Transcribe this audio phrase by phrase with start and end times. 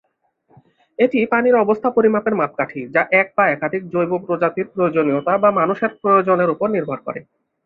[0.99, 6.53] এটি পানির অবস্থা পরিমাপের মাপকাঠি যা এক বা একাধিক জৈব প্রজাতির প্রয়োজনীয়তা বা মানুষের প্রয়োজনের
[6.53, 7.19] উপর নির্ভর করে।